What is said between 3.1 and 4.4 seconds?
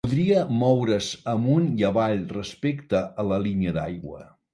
a la línia d'aigua.